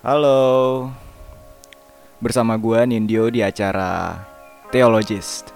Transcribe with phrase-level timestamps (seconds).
[0.00, 0.88] Halo,
[2.24, 4.16] bersama gua Nindyo di acara
[4.72, 5.52] Theologist.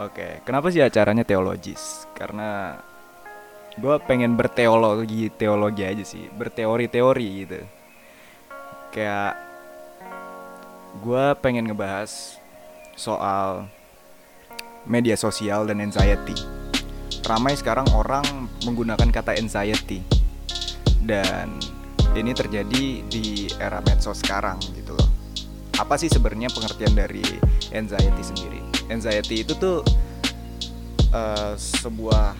[0.00, 2.08] Oke, kenapa sih acaranya Theologist?
[2.16, 2.80] Karena
[3.76, 7.60] gua pengen berteologi teologi aja sih, berteori-teori gitu.
[8.96, 9.36] Kayak
[11.04, 12.40] gua pengen ngebahas
[12.96, 13.68] soal
[14.88, 16.40] media sosial dan anxiety.
[17.20, 20.00] Ramai sekarang orang menggunakan kata anxiety
[21.04, 21.75] dan
[22.16, 25.08] ini terjadi di era medsos sekarang gitu loh.
[25.76, 27.22] Apa sih sebenarnya pengertian dari
[27.76, 28.60] anxiety sendiri?
[28.88, 29.84] Anxiety itu tuh
[31.12, 32.32] uh, sebuah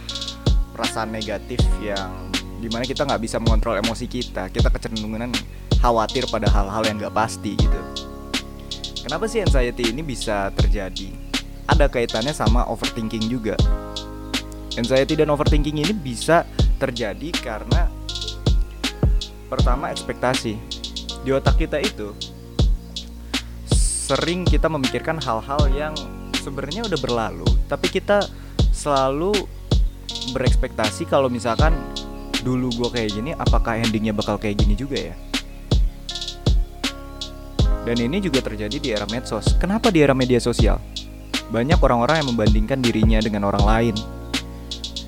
[0.72, 4.48] perasaan negatif yang di mana kita nggak bisa mengontrol emosi kita.
[4.48, 5.32] Kita kecenderungan
[5.80, 7.80] khawatir pada hal-hal yang nggak pasti gitu.
[9.06, 11.12] Kenapa sih anxiety ini bisa terjadi?
[11.70, 13.54] Ada kaitannya sama overthinking juga.
[14.74, 16.42] Anxiety dan overthinking ini bisa
[16.76, 17.88] terjadi karena
[19.46, 20.58] Pertama ekspektasi.
[21.22, 22.14] Di otak kita itu
[24.06, 25.94] sering kita memikirkan hal-hal yang
[26.38, 28.22] sebenarnya udah berlalu, tapi kita
[28.70, 29.34] selalu
[30.30, 31.74] berekspektasi kalau misalkan
[32.46, 35.14] dulu gue kayak gini, apakah endingnya bakal kayak gini juga ya?
[37.82, 39.58] Dan ini juga terjadi di era medsos.
[39.58, 40.78] Kenapa di era media sosial?
[41.50, 43.94] Banyak orang-orang yang membandingkan dirinya dengan orang lain.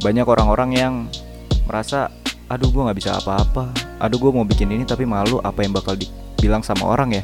[0.02, 0.94] Banyak orang-orang yang
[1.70, 2.10] merasa,
[2.50, 5.98] aduh gue nggak bisa apa-apa, aduh gue mau bikin ini tapi malu apa yang bakal
[5.98, 7.22] dibilang sama orang ya.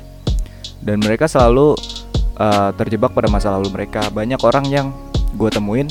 [0.84, 1.78] Dan mereka selalu
[2.36, 4.10] uh, terjebak pada masa lalu mereka.
[4.10, 4.86] Banyak orang yang
[5.34, 5.88] gue temuin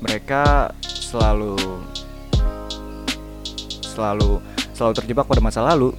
[0.00, 1.60] mereka selalu
[3.84, 4.40] selalu
[4.72, 5.92] selalu terjebak pada masa lalu.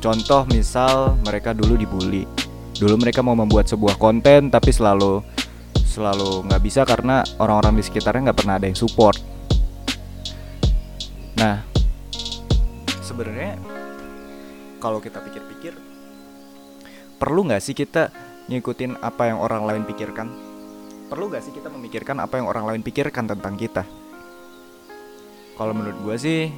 [0.00, 2.24] Contoh misal mereka dulu dibully.
[2.80, 5.20] Dulu mereka mau membuat sebuah konten tapi selalu
[5.84, 9.20] selalu nggak bisa karena orang-orang di sekitarnya nggak pernah ada yang support.
[11.36, 11.69] Nah
[13.20, 13.60] sebenarnya
[14.80, 15.76] kalau kita pikir-pikir
[17.20, 18.08] perlu nggak sih kita
[18.48, 20.32] ngikutin apa yang orang lain pikirkan?
[21.12, 23.84] Perlu nggak sih kita memikirkan apa yang orang lain pikirkan tentang kita?
[25.52, 26.48] Kalau menurut gue sih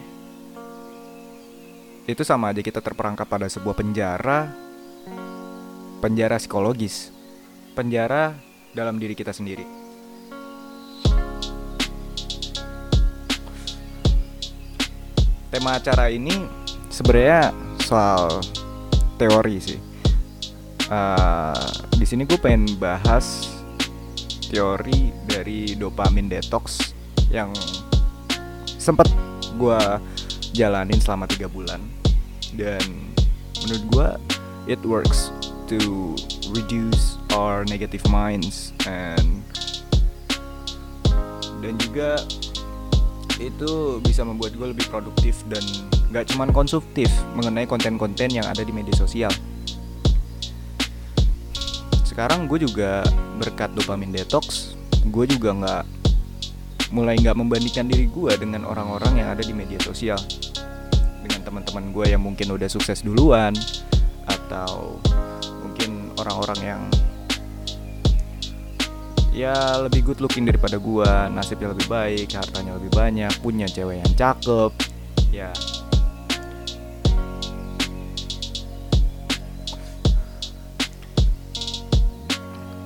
[2.07, 4.55] itu sama aja kita terperangkap pada sebuah penjara
[5.99, 7.11] penjara psikologis
[7.75, 8.39] penjara
[8.71, 9.82] dalam diri kita sendiri
[15.53, 16.33] tema acara ini
[16.89, 17.53] sebenarnya
[17.85, 18.41] soal
[19.21, 19.77] teori sih.
[20.89, 21.69] Uh,
[22.01, 23.53] di sini gue pengen bahas
[24.49, 26.97] teori dari dopamin detox
[27.29, 27.53] yang
[28.81, 29.13] sempat
[29.61, 29.81] gue
[30.57, 31.81] jalanin selama tiga bulan
[32.57, 33.13] dan
[33.65, 34.09] menurut gue
[34.77, 35.33] it works
[35.69, 36.13] to
[36.53, 39.41] reduce our negative minds and
[41.65, 42.21] dan juga
[43.41, 45.63] itu bisa membuat gue lebih produktif dan
[46.13, 49.33] gak cuman konsumtif mengenai konten-konten yang ada di media sosial.
[52.05, 53.01] Sekarang gue juga
[53.41, 54.77] berkat dopamin detox,
[55.09, 55.85] gue juga nggak
[56.93, 60.21] mulai nggak membandingkan diri gue dengan orang-orang yang ada di media sosial,
[61.25, 63.57] dengan teman-teman gue yang mungkin udah sukses duluan
[64.29, 65.01] atau
[65.65, 66.83] mungkin orang-orang yang
[69.33, 71.27] ya lebih good looking daripada gua.
[71.33, 74.71] Nasibnya lebih baik hartanya lebih banyak punya cewek yang cakep.
[75.33, 75.51] Ya.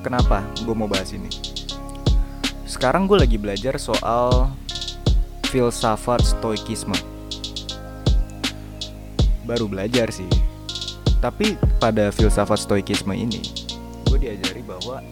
[0.06, 1.26] Kenapa gue mau bahas ini?
[2.62, 4.54] Sekarang gue lagi belajar soal
[5.50, 6.94] filsafat stoikisme.
[9.42, 10.30] Baru belajar sih.
[11.18, 13.42] Tapi pada filsafat stoikisme ini
[14.06, 15.02] gue diajari bahwa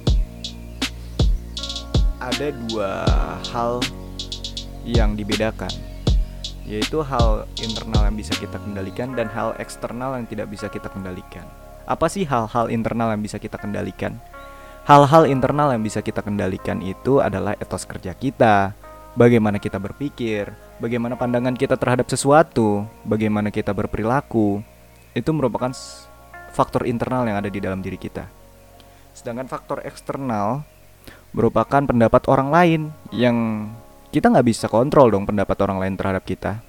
[2.20, 3.06] ada dua
[3.50, 3.80] hal
[4.84, 5.72] yang dibedakan
[6.64, 11.44] yaitu hal internal yang bisa kita kendalikan dan hal eksternal yang tidak bisa kita kendalikan.
[11.84, 14.16] Apa sih hal-hal internal yang bisa kita kendalikan?
[14.88, 18.72] Hal-hal internal yang bisa kita kendalikan itu adalah etos kerja kita,
[19.12, 24.64] bagaimana kita berpikir, bagaimana pandangan kita terhadap sesuatu, bagaimana kita berperilaku.
[25.12, 25.72] Itu merupakan
[26.52, 28.24] faktor internal yang ada di dalam diri kita.
[29.12, 30.64] Sedangkan faktor eksternal
[31.34, 33.68] merupakan pendapat orang lain yang
[34.14, 36.62] kita nggak bisa kontrol dong pendapat orang lain terhadap kita.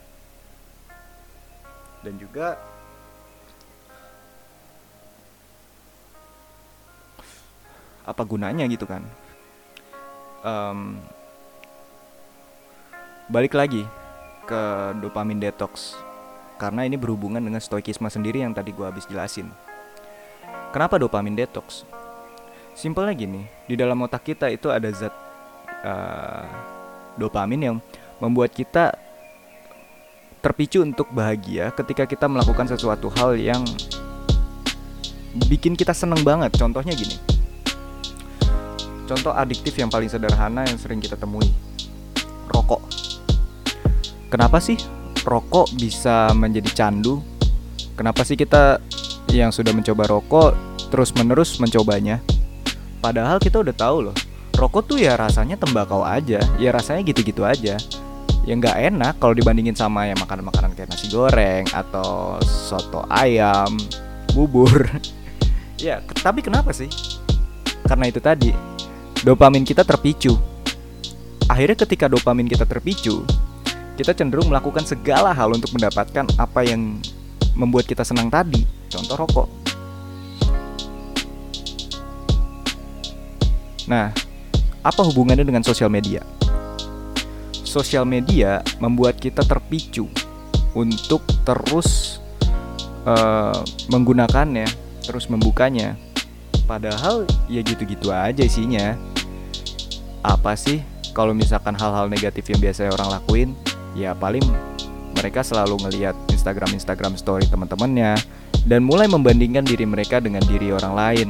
[2.02, 2.58] Dan juga
[8.06, 9.06] apa gunanya gitu kan?
[10.42, 10.98] Um,
[13.30, 13.86] balik lagi
[14.46, 14.62] ke
[15.02, 15.98] dopamin detox
[16.58, 19.50] karena ini berhubungan dengan stoikisme sendiri yang tadi gue habis jelasin.
[20.74, 21.86] Kenapa dopamin detox
[22.76, 23.40] Simpelnya gini,
[23.72, 25.16] di dalam otak kita itu ada zat
[25.88, 26.44] uh,
[27.16, 27.76] dopamin yang
[28.20, 28.92] membuat kita
[30.44, 33.64] terpicu untuk bahagia ketika kita melakukan sesuatu hal yang
[35.48, 36.52] bikin kita seneng banget.
[36.60, 37.16] Contohnya gini.
[39.08, 41.48] Contoh adiktif yang paling sederhana yang sering kita temui.
[42.52, 42.84] Rokok.
[44.28, 44.76] Kenapa sih
[45.24, 47.24] rokok bisa menjadi candu?
[47.96, 48.84] Kenapa sih kita
[49.32, 50.52] yang sudah mencoba rokok
[50.92, 52.20] terus-menerus mencobanya?
[53.06, 54.18] Padahal kita udah tahu loh,
[54.58, 57.78] rokok tuh ya rasanya tembakau aja, ya rasanya gitu-gitu aja.
[58.50, 63.78] Ya nggak enak kalau dibandingin sama yang makanan-makanan kayak nasi goreng atau soto ayam,
[64.34, 64.90] bubur.
[65.86, 66.90] ya, tapi kenapa sih?
[67.86, 68.50] Karena itu tadi,
[69.22, 70.34] dopamin kita terpicu.
[71.46, 73.22] Akhirnya ketika dopamin kita terpicu,
[74.02, 76.98] kita cenderung melakukan segala hal untuk mendapatkan apa yang
[77.54, 78.66] membuat kita senang tadi.
[78.90, 79.65] Contoh rokok.
[83.86, 84.10] Nah,
[84.82, 86.22] apa hubungannya dengan sosial media?
[87.66, 90.10] Sosial media membuat kita terpicu
[90.74, 92.22] untuk terus
[93.06, 94.68] uh, menggunakannya,
[95.06, 95.94] terus membukanya.
[96.66, 98.98] Padahal ya gitu-gitu aja isinya
[100.26, 100.82] apa sih
[101.14, 103.50] kalau misalkan hal-hal negatif yang biasa orang lakuin
[103.94, 104.42] ya paling
[105.14, 108.18] mereka selalu ngelihat Instagram Instagram story teman-temannya
[108.66, 111.28] dan mulai membandingkan diri mereka dengan diri orang lain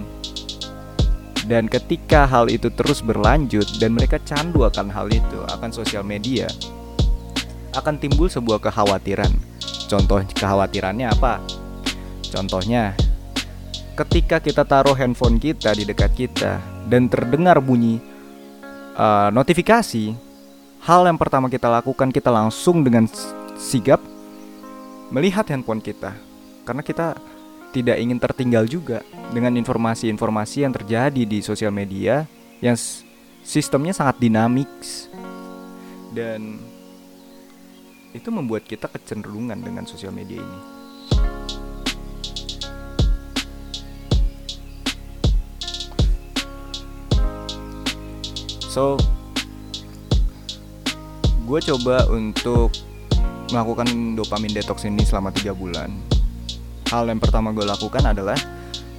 [1.45, 6.49] dan ketika hal itu terus berlanjut dan mereka candu akan hal itu akan sosial media
[7.75, 9.29] akan timbul sebuah kekhawatiran.
[9.85, 11.43] Contoh kekhawatirannya apa?
[12.31, 12.97] Contohnya
[13.93, 16.57] ketika kita taruh handphone kita di dekat kita
[16.89, 18.01] dan terdengar bunyi
[18.97, 20.15] uh, notifikasi,
[20.83, 23.05] hal yang pertama kita lakukan kita langsung dengan
[23.59, 24.01] sigap
[25.13, 26.15] melihat handphone kita.
[26.65, 27.13] Karena kita
[27.75, 29.03] tidak ingin tertinggal juga
[29.35, 32.23] dengan informasi-informasi yang terjadi di sosial media
[32.63, 32.79] yang
[33.43, 35.11] sistemnya sangat dinamis
[36.15, 36.55] dan
[38.15, 40.61] itu membuat kita kecenderungan dengan sosial media ini.
[48.71, 48.95] So,
[51.43, 52.71] gue coba untuk
[53.51, 56.14] melakukan dopamin detox ini selama tiga bulan.
[56.93, 58.37] Hal yang pertama gue lakukan adalah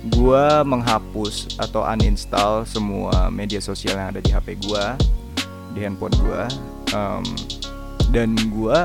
[0.07, 4.85] gue menghapus atau uninstall semua media sosial yang ada di HP gue,
[5.75, 6.43] di handphone gue,
[6.95, 7.25] um,
[8.11, 8.79] dan gue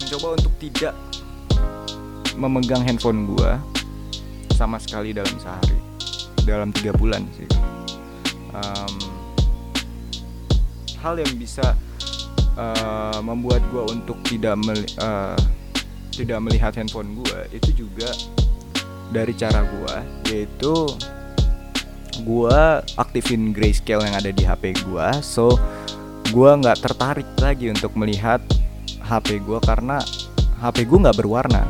[0.00, 0.94] mencoba untuk tidak
[2.36, 3.50] memegang handphone gue
[4.52, 5.78] sama sekali dalam sehari,
[6.44, 7.48] dalam tiga bulan sih.
[8.54, 8.94] Um,
[11.02, 11.74] hal yang bisa
[12.56, 15.36] uh, membuat gue untuk tidak meli uh,
[16.14, 18.10] tidak melihat handphone gue itu juga
[19.10, 19.94] dari cara gue
[20.30, 20.74] yaitu
[22.22, 22.60] gue
[22.94, 25.58] aktifin grayscale yang ada di HP gue so
[26.34, 28.42] gue nggak tertarik lagi untuk melihat
[29.04, 30.00] HP gue karena
[30.58, 31.62] HP gue nggak berwarna.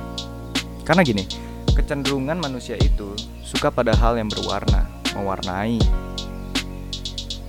[0.87, 1.27] Karena gini
[1.75, 3.11] kecenderungan manusia itu
[3.43, 4.87] suka pada hal yang berwarna
[5.19, 5.83] mewarnai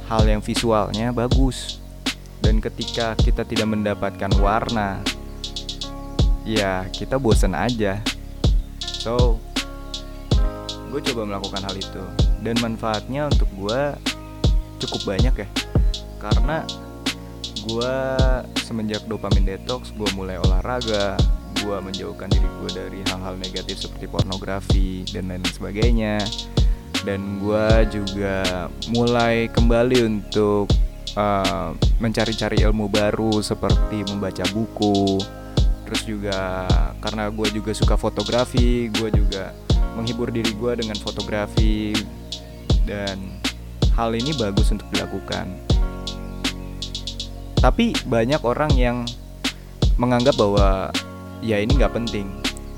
[0.10, 1.78] hal yang visualnya bagus.
[2.42, 5.02] Dan ketika kita tidak mendapatkan warna
[6.46, 8.00] ya kita bosen aja.
[8.80, 9.42] So
[10.94, 12.04] gue coba melakukan hal itu.
[12.40, 13.82] Dan manfaatnya untuk gue
[14.86, 15.48] cukup banyak ya.
[16.22, 16.62] Karena
[17.66, 17.96] gue
[18.62, 21.18] semenjak dopamin detox gue mulai olahraga
[21.66, 26.22] gue menjauhkan diri gue dari hal-hal negatif seperti pornografi dan lain sebagainya.
[27.02, 30.70] Dan gue juga mulai kembali untuk
[31.18, 35.22] uh, mencari-cari ilmu baru seperti membaca buku
[35.86, 36.66] terus juga
[37.00, 39.54] karena gue juga suka fotografi gue juga
[39.96, 41.96] menghibur diri gue dengan fotografi.
[42.86, 43.42] Dan
[43.98, 45.50] hal ini bagus untuk dilakukan.
[47.58, 48.98] Tapi banyak orang yang
[49.98, 50.94] menganggap bahwa
[51.42, 52.30] ya ini nggak penting.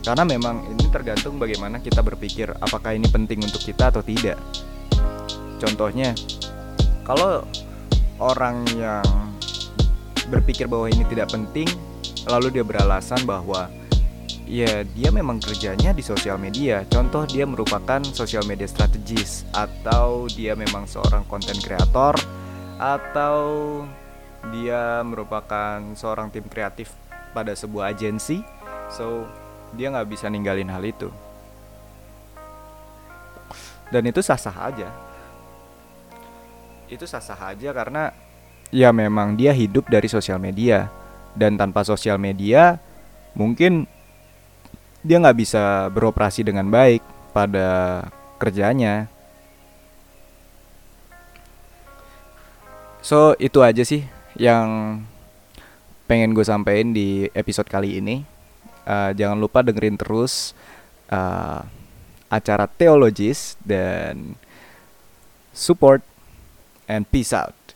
[0.06, 4.40] Karena memang ini tergantung bagaimana kita berpikir apakah ini penting untuk kita atau tidak.
[5.60, 6.16] Contohnya,
[7.04, 7.44] kalau
[8.22, 9.04] orang yang
[10.32, 11.68] berpikir bahwa ini tidak penting,
[12.27, 13.72] lalu dia beralasan bahwa
[14.48, 16.84] ya dia memang kerjanya di sosial media.
[16.88, 19.43] Contoh dia merupakan sosial media strategis.
[19.55, 22.15] Atau dia memang seorang konten kreator
[22.77, 23.39] atau
[24.53, 26.93] dia merupakan seorang tim kreatif
[27.36, 28.39] pada sebuah agensi.
[28.88, 29.27] So,
[29.75, 31.12] dia nggak bisa ninggalin hal itu.
[33.91, 34.89] Dan itu sah-sah aja.
[36.88, 38.15] Itu sah-sah aja karena
[38.72, 40.91] ya memang dia hidup dari sosial media
[41.38, 42.82] dan tanpa sosial media
[43.38, 43.86] mungkin
[45.06, 48.01] dia nggak bisa beroperasi dengan baik pada
[48.41, 49.06] kerjanya
[53.00, 54.03] so itu aja sih
[54.36, 55.00] yang
[56.08, 58.24] pengen gue sampein di episode kali ini.
[58.88, 60.56] Uh, jangan lupa dengerin terus
[61.12, 61.60] uh,
[62.32, 64.39] acara Theologis dan
[65.51, 66.00] support
[66.88, 67.66] and peace out.